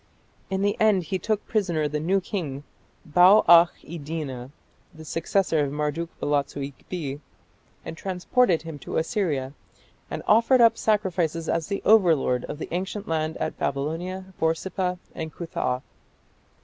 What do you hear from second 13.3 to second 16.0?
at Babylon, Borsippa, and Cuthah.